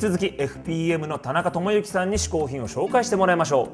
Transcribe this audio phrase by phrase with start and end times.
[0.00, 3.68] 続き FPM の田中智之さんに試行品を紹介してもらいましょう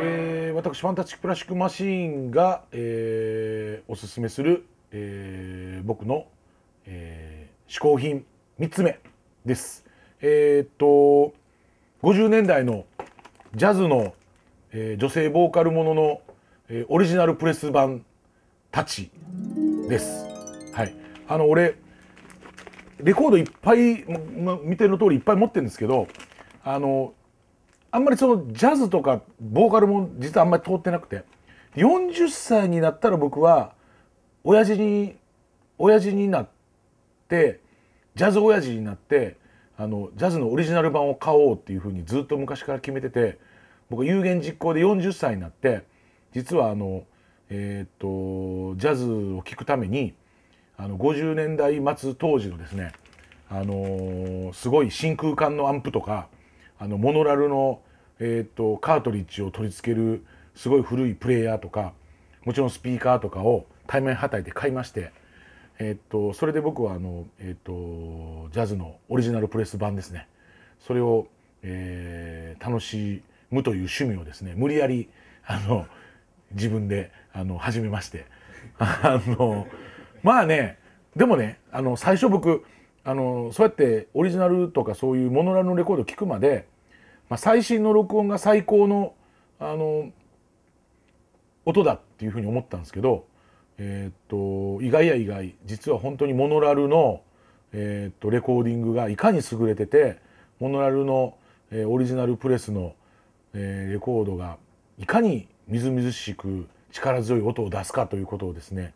[0.00, 6.26] えー私ファンタスティックプラスチックマシーンが、えーおすすめする、えー僕の、
[6.86, 8.24] えー、嗜好品
[8.58, 8.98] 3つ目
[9.46, 9.84] です。
[10.20, 11.32] えーっと
[12.02, 12.84] 50年代の
[13.54, 14.12] ジャズの、
[14.72, 16.20] えー女性ボーカルものの、
[16.68, 18.04] えーオリジナルプレス版
[18.72, 19.08] たち
[19.88, 20.26] です。
[20.72, 20.96] はい、
[21.28, 21.76] あの俺
[23.02, 26.08] レコードいっぱい、ま、見ての通りいっぱい持ってるんですけど
[26.64, 27.14] あの
[27.90, 31.24] あんまりそのジャズとかボーカルも実はあんまり通ってなくて
[31.76, 33.74] 40歳になったら僕は
[34.44, 35.16] 親父に
[35.78, 36.48] 親父になっ
[37.28, 37.60] て
[38.14, 39.36] ジャズ親父になって
[39.76, 43.38] あのジャズのオリジナル版を買おうっていうふうにずっと昔から決めてて
[43.90, 45.82] 僕は有言実行で40歳になって
[46.32, 47.04] 実はあの
[47.50, 50.14] えーっとジャズを聴くために
[50.82, 52.90] あの50年代末当時のですね
[53.48, 56.26] あのすごい真空管のアンプとか
[56.76, 57.80] あのモノラルの、
[58.18, 60.24] えー、とカートリッジを取り付ける
[60.56, 61.92] すごい古いプレイヤーとか
[62.44, 65.12] もちろんスピーカーとかを対面はたいて買いまして、
[65.78, 70.26] えー、とそれで僕はあの、えー、とジャズのオリジナルプレス版ですね。
[70.80, 71.28] それを、
[71.62, 75.08] えー楽しむという趣味をですね無理やり
[75.44, 75.86] あの
[76.52, 78.26] 自分であの始めまして。
[78.78, 79.66] あの
[80.22, 80.78] まあね
[81.16, 82.64] でもねあの最初僕
[83.04, 86.66] あのそうやってオリジナルとかそういうモノラルのレコードを聴くまで、
[87.28, 89.14] まあ、最新の録音が最高の
[89.58, 90.10] あの
[91.64, 93.24] 音だっていうふうに思ったんですけど、
[93.78, 97.22] えーっと意外や意外実は本当にモノラルの、
[97.72, 100.18] えーっとレコーディングがいかに優れてて
[100.58, 101.36] モノラルの、
[101.70, 102.94] えーオリジナルプレスの、
[103.54, 104.56] えレコードが
[104.98, 108.94] いかにみずみずしく力強い音を出すかということをですね、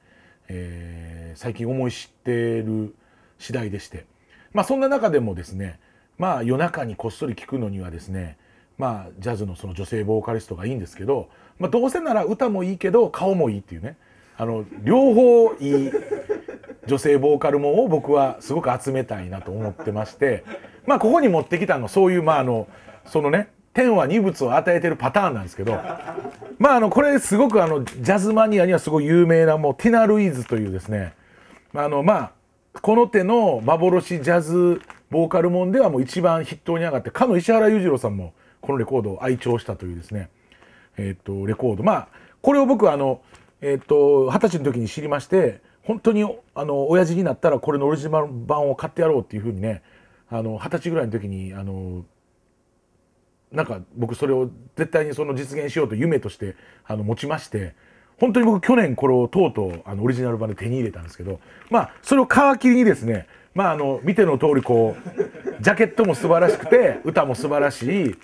[0.49, 2.95] えー最近思い知ってる
[3.39, 4.07] 次第でして。
[4.53, 5.79] まあそんな中でもですね
[6.17, 8.39] まあ夜中にこっそり聞くのにはですね
[8.79, 13.99] まあジャズのその女性ボーカリストがいいんですけど、まあ、どうせなら歌もいいけど顔もいいっていうね。
[14.39, 15.91] あの両方いい
[16.87, 20.45] 女性ボーカルもを僕はすごく集めたいなと思ってまして
[20.87, 22.69] まあここに持ってきたのそういうまああの
[23.07, 25.73] そのね天は二物を与えてるパターンなんですけど
[26.59, 31.13] まああのこれすごくあのジャズマニアにはすごい有名なもうティナ・ルイーズというですね
[31.75, 32.33] あのまあ
[32.81, 38.33] この手の幻ジャズボーカルモンではもう一番筆頭に上がってかの石原裕次郎さんも
[38.63, 40.31] このレコードを愛聴したというですね
[40.97, 41.83] えっ、とレコード。
[41.83, 42.09] まあ
[42.41, 43.21] これを僕はあの
[43.61, 49.83] えっ、と二十歳の時に知りまして本当にあの親父になったらこれのオリジナル版を買ってやろうっていうふうにね
[50.31, 52.07] あの二十歳ぐらいの時にあの
[53.53, 57.75] なんか僕それを絶対にその実現しようと夢としてあの持ちまして
[58.19, 61.41] 本当に僕去年これをとうとうあのオリジナル版で手に入れたんですけど
[61.71, 68.15] まあそれを皮切りにですねまああの見ての通りこうジャケットも素晴らしくて歌も素晴らしい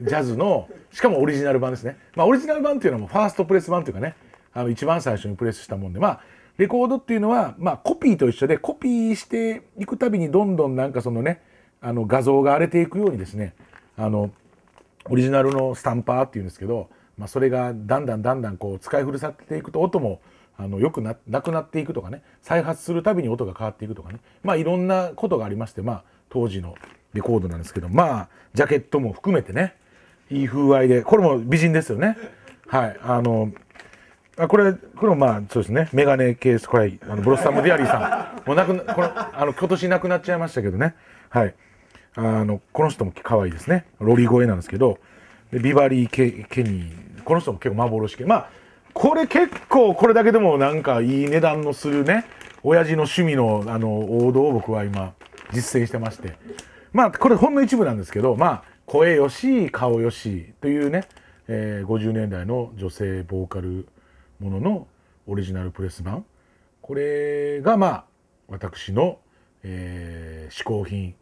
[0.00, 1.98] ジャズのしかもオリジナル版ですね。
[2.14, 4.14] まあオリジナル版っていうのはもうファーストプレス版というかね
[4.54, 6.20] あの一番最初にプレスしたもんでまあ
[6.56, 11.40] レコードっていうのは、まあ、コピーと一緒でコピーしていくたびにどんどんなんかそのね
[11.80, 13.54] あの画像が荒れていくようにですね
[13.96, 14.32] あの
[15.10, 20.20] オリジナルのスタンパーっていうんですけど、まあ、それがだんだんだんだんこう使い古さっていくと音も
[20.56, 24.20] あのよくななくなっていくとかね再発するたびに音が変わっていくとかね。
[24.42, 26.74] まあいろんなことがありましてまあ当時の
[27.14, 29.76] レコードなんですけどまあジャケットも含めてね
[30.30, 32.16] いい風合いでこれも美人ですよね。
[32.66, 33.52] はいあの
[34.36, 35.88] あこれこれもまあそうですね。
[35.92, 38.46] メガネケースこれあのブロッサム・ディアリーさん。
[38.46, 40.94] もうなくなこれあの今年亡くなっちゃいましたけどね。
[41.28, 41.54] はい。
[42.14, 43.86] あのこの人も可愛いですね。
[44.00, 44.98] ロリ声なんですけど。
[45.52, 47.22] でビバリーケ・ケニー。
[47.22, 48.24] この人も結構幻系。
[48.24, 48.50] まあ
[48.92, 52.24] これ結構これだけでもなんかいい値段のするね。
[52.62, 55.14] 親父の趣味のあの王道を僕は今
[55.52, 56.36] 実践してまして。
[56.92, 58.36] まあこれほんの一部なんですけど。
[58.36, 61.04] まあ声よし顔よしというね、
[61.46, 63.86] えー50年代の女性ボーカル
[64.40, 64.86] ものの
[65.26, 66.24] オリジナルプレス版。
[66.80, 68.04] これがまあ
[68.48, 69.18] 私の、
[69.62, 71.14] えー嗜好品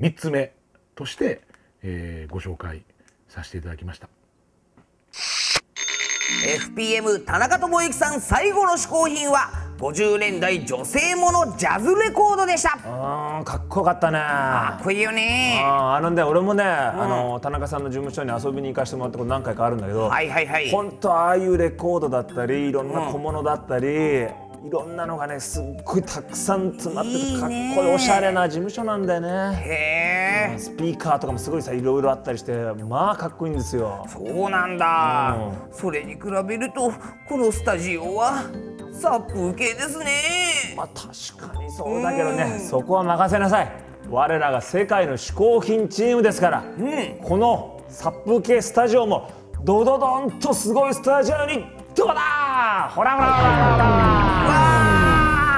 [0.00, 0.52] 3つ目
[0.94, 1.40] として、
[1.82, 2.82] えーご紹介
[3.28, 4.08] させていただきました。
[6.76, 12.70] FPM 田中智之さん最後の嗜好品は50年代女性ものジャズレコードでした。
[12.70, 14.18] かあーかっこよかったね。
[14.80, 15.62] っこいいよね。
[15.64, 20.70] あーあのね俺もね、あの田中さんの事務所に遊びに行かせてもらったこと何回かあるんだけど、はいはいはい。
[20.70, 24.26] 本当ああいうレコードだったりいろんな小物だったり、
[24.66, 29.56] いろんなのがねすっごいたくさん詰まっててかっこいいおしゃれな事務所なんだよね。
[29.62, 30.58] へえ。
[30.58, 32.52] スピーカーとかもすごいさいろいろあったりして
[32.88, 34.04] まあかっこいいんですよ。
[34.08, 35.36] そうなんだ。
[35.70, 36.92] それに比べると
[37.28, 38.42] このスタジオは
[38.92, 40.06] 殺風景ですね。
[40.76, 43.70] まあ確かにそうだけどねそこは任せなさい。
[44.10, 46.64] 我らが世界の嗜好品チームですから、
[47.22, 49.30] この殺風景スタジオも
[49.64, 51.66] ドドドンとすごいスタジオに
[51.96, 52.12] どうだ？
[52.94, 53.26] ほらほらほら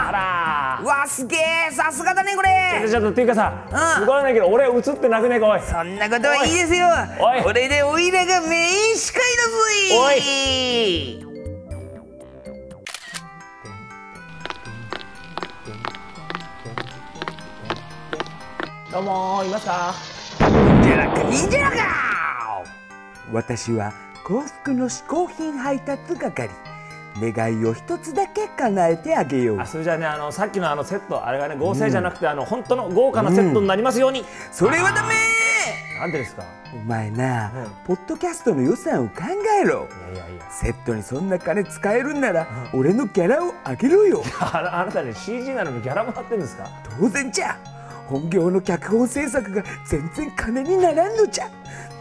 [0.06, 2.88] ほらわすげえさすがだねこれ。
[2.88, 3.79] ちょっとっていうかさ、うん。
[4.02, 5.61] すごいんだけど俺映ってなくねえかおい。
[5.61, 6.87] そんなことはいいですよ。
[7.20, 7.43] おい。
[7.43, 9.52] これでおいらがメイン司会だぞ
[10.12, 11.26] い。
[18.93, 19.93] どうもいますか？
[23.32, 23.93] 私は
[24.28, 26.50] 幸福の嗜好品配達係。
[27.20, 29.58] 願いを一つだけ叶えてあげよう。
[29.60, 35.14] あそれじゃあねあのさっきのあのセットあれがね合成じゃなくて、あの本当の豪華なセットになりますように、それはダメ！
[35.98, 36.44] なんでですか？
[36.75, 37.70] お前な、うん。
[37.86, 39.14] ポッドキャストの予算を考
[39.60, 39.88] えろ。
[40.12, 40.50] いやいやいや。
[40.50, 44.22] セットにそんな金使えるんなら、俺のギャラを上げろよ。
[44.38, 46.69] あ なあなたね CG なのにギャラもらってんですか？
[47.00, 47.56] 当然じゃ。
[48.06, 51.48] 本業の脚本制作が全然金にならんのじゃ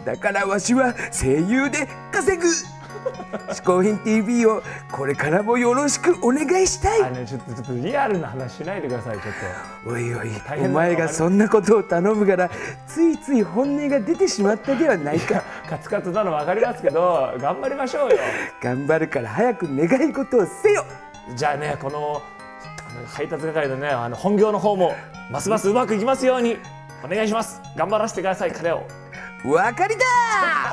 [0.08, 2.48] だからわしは声優で稼ぐ。
[3.52, 7.04] 嗜好品 TV をこれからもよろしくお願いしたい。
[7.04, 9.34] あちょっとちょっとリアルな話しないでくださいちょっ
[9.86, 10.32] おいおい
[10.64, 12.50] お前がそんなことを頼むから
[12.88, 15.42] ついつい本音が出てしまったではないか。
[15.66, 18.18] とカツカツなの分かりますけど頑張りましょうよ。
[18.64, 20.86] 頑張るから早く願い事をせよ。
[21.36, 22.22] じゃあねこの
[23.14, 24.96] 配達係のねあの本業の方も
[25.30, 26.58] ますますうまくいきますように
[27.04, 27.62] お願いします。
[27.76, 28.88] 頑張らせてください彼を
[29.46, 30.04] わかりだ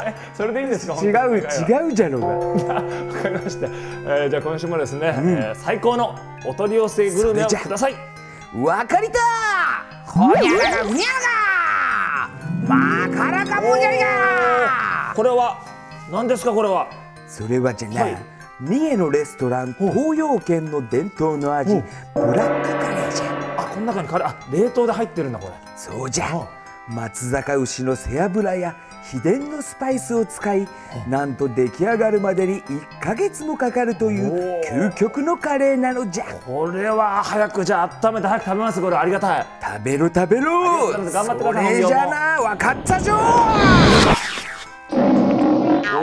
[0.06, 0.94] えそれでいいんですか？
[1.02, 2.20] 違うう違うじゃろう
[2.66, 2.82] がわ
[3.22, 7.94] かりました、えーじゃあ今週もですね、えー最高のお取り寄せグルメをください。
[8.56, 9.20] わかりだ
[10.06, 15.12] ほにゃらがふにゃらがまからかもじゃりが！
[15.14, 15.64] これは
[16.10, 16.88] 何ですかこれは？
[17.28, 18.16] それはじゃな、はい。
[18.60, 21.74] 三重のレストラン東洋軒の伝統の味
[22.14, 24.28] ブラックカレーじゃあこの中にカレー。
[24.28, 25.52] あ冷凍で入ってるんだこれ。
[25.76, 26.46] そうじゃ
[26.88, 28.76] 松坂牛の背脂や
[29.10, 30.68] 秘伝のスパイスを使い
[31.08, 36.24] なんと出来上がるまでに1ヶ月もかかるという究極のカレーなのじゃ。
[36.46, 38.80] これは早くじゃあ温めて早く食べます。
[38.80, 39.46] これありがたい。
[39.62, 40.92] 食べろ食べろ。
[40.92, 41.74] 頑張って頑張ってください。
[41.74, 43.14] それじゃな分かったじょ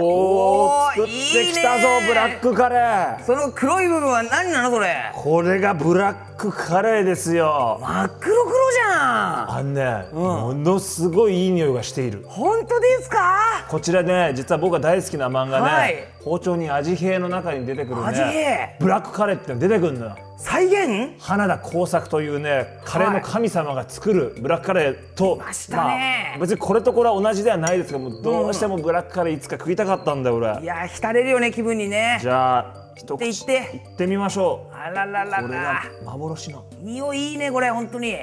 [0.03, 3.23] おお作ってきたぞブラックカレー。
[3.23, 5.11] その黒い部分は何なのそれ。
[5.13, 7.77] これがブラックカレーですよ。
[7.81, 9.51] 真っ黒黒じゃん。
[9.51, 12.23] あんね、ものすごいいい匂いがしている。
[12.27, 13.65] 本当ですか？
[13.69, 16.07] こちらね実は僕が大好きな漫画ね、はい。
[16.23, 20.17] 包丁に味変の中に出てくるねブラックカレーっての出てくるのよ。
[20.37, 21.15] 再現？
[21.19, 26.33] 花田耕作というねカレーの神様が作るブラックカレーと、ましたね。
[26.35, 30.61] あ、別にこれとこれは同じではないですけどもどうしてもブラックカレーいつか食いたかったんだよ俺。
[30.61, 32.19] いや浸れるよね気分にね。
[32.21, 33.23] じゃあ一口。
[33.25, 34.75] いってみましょう。
[34.75, 36.65] あらららこれがら幻の。
[36.81, 38.17] 匂いいいねこれ本当に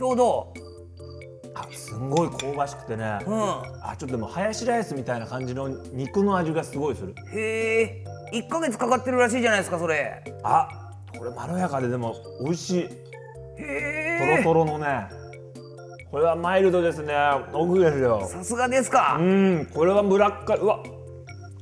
[0.00, 0.54] どうど。
[1.54, 3.40] あすんごい香ばしくてね、ううん。
[3.82, 7.14] あちょっとでもハヤシライスみたいな感じの肉の味がすごいする。
[7.34, 8.04] へえ。
[8.32, 10.24] 1ヶ月かかってるらしいじゃないですかそれ。
[10.42, 10.68] あ
[11.16, 12.88] これまろやかででも美味しい。
[13.58, 15.08] へとろえとろのね。
[16.10, 17.14] これはマイルドですね。
[17.52, 18.26] 奥ですよ。
[18.26, 19.18] さすがですか。
[19.20, 19.68] うん。
[19.74, 20.64] これはブラックカレー。
[20.64, 20.82] うわ。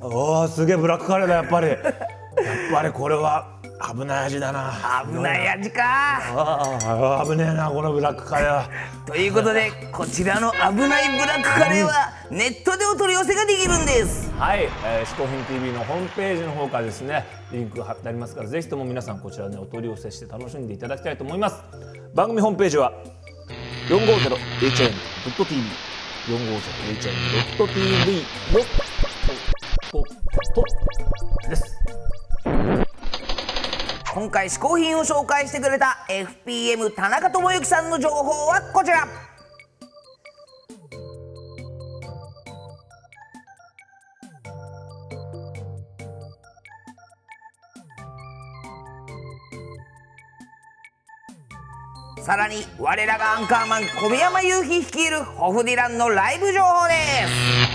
[0.00, 1.68] あーすげえブラックカレーだやっぱり
[2.72, 3.58] ぱりこれは
[3.94, 5.04] 危ない味だな。
[5.06, 7.22] 危ない味か。
[7.24, 8.68] 危ねえなこのブラックカレーは。
[9.06, 10.66] ということでこちらの危な
[11.00, 14.30] いブラックカレーはネットでお取り寄せができるんです。
[14.32, 21.62] はい、えー、嗜好品 TV のホームページの方からですねリンクが貼ってありますからぜひとも皆さんこちらねお取り寄せして楽しんでいただきたいと思います。
[22.14, 22.92] 番組ホームページは
[23.88, 25.88] 450hn.tv
[26.28, 28.22] 450hn.tv
[28.52, 28.60] の
[29.96, 30.04] と
[30.54, 30.62] と
[31.48, 31.64] です
[34.18, 39.06] 今回試行品を紹介してくれた FPM 田中智之さんの情報はこちら。
[52.20, 56.94] さらに我らがアンカーマン小宮山雄飛率いるホフディランのライブ情報で
[57.64, 57.67] す。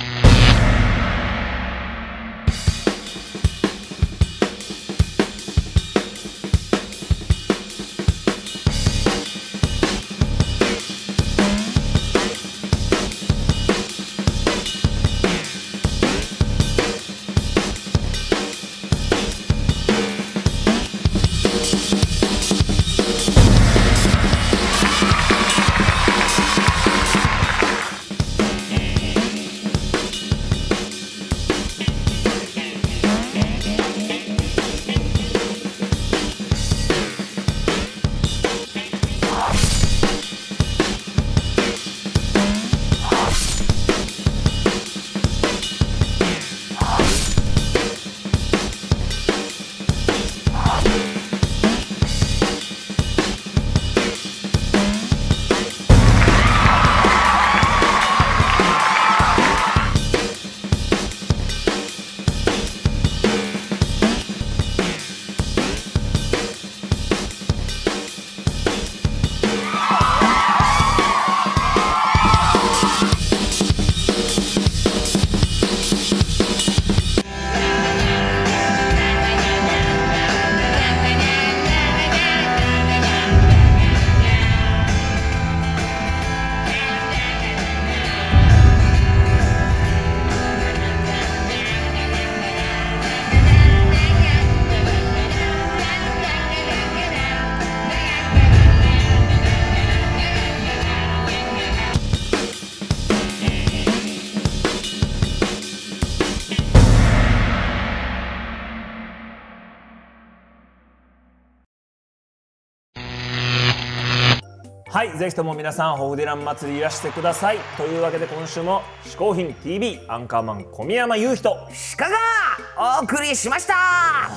[114.94, 117.58] はいぜひとも皆さんホフディラン祭りいらしてください。
[117.78, 121.50] というわけで今週も「嗜好品 TV」アンカーマン小宮山雄人
[121.98, 123.74] 鹿がお送りしました。
[123.74, 124.30] あ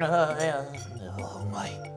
[0.00, 1.91] あいやうまい